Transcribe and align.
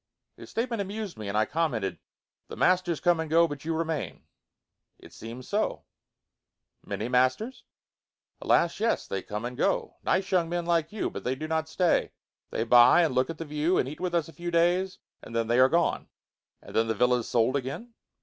His 0.35 0.49
statement 0.49 0.81
amused 0.81 1.15
me, 1.15 1.27
and 1.29 1.37
I 1.37 1.45
commented, 1.45 1.99
"The 2.47 2.55
masters 2.55 2.99
come 2.99 3.19
and 3.19 3.29
go, 3.29 3.47
but 3.47 3.63
you 3.65 3.75
remain?" 3.75 4.23
"It 4.97 5.13
seems 5.13 5.47
so." 5.47 5.83
"Many 6.83 7.07
masters?" 7.07 7.65
"Alas! 8.41 8.79
yes. 8.79 9.05
They 9.05 9.21
come 9.21 9.45
and 9.45 9.55
go. 9.55 9.97
Nice 10.01 10.31
young 10.31 10.49
men, 10.49 10.65
like 10.65 10.91
you, 10.91 11.11
but 11.11 11.23
they 11.23 11.35
do 11.35 11.47
not 11.47 11.69
stay. 11.69 12.13
They 12.49 12.63
buy 12.63 13.03
and 13.03 13.13
look 13.13 13.29
at 13.29 13.37
the 13.37 13.45
view, 13.45 13.77
and 13.77 13.87
eat 13.87 13.99
with 13.99 14.15
us 14.15 14.27
a 14.27 14.33
few 14.33 14.49
days 14.49 14.97
and 15.21 15.35
then 15.35 15.45
they 15.45 15.59
are 15.59 15.69
gone." 15.69 16.09
"And 16.63 16.75
then 16.75 16.87
the 16.87 16.95
villa 16.95 17.17
is 17.19 17.27
sold 17.29 17.55
again?" 17.55 17.93